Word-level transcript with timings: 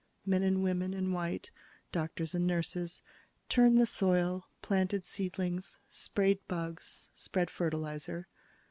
Men 0.25 0.41
and 0.41 0.63
women 0.63 0.95
in 0.95 1.11
white, 1.13 1.51
doctors 1.91 2.33
and 2.33 2.47
nurses, 2.47 3.03
turned 3.49 3.77
the 3.79 3.85
soil, 3.85 4.47
planted 4.63 5.05
seedlings, 5.05 5.77
sprayed 5.91 6.39
bugs, 6.47 7.09
spread 7.13 7.51
fertilizer. 7.51 8.27